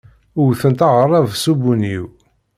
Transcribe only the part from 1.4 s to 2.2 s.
s ubunyiw.